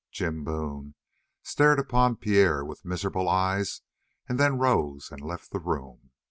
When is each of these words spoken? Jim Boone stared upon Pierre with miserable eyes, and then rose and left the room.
Jim 0.11 0.43
Boone 0.43 0.95
stared 1.43 1.77
upon 1.77 2.15
Pierre 2.15 2.65
with 2.65 2.83
miserable 2.83 3.29
eyes, 3.29 3.83
and 4.27 4.39
then 4.39 4.57
rose 4.57 5.11
and 5.11 5.21
left 5.21 5.51
the 5.51 5.59
room. 5.59 6.09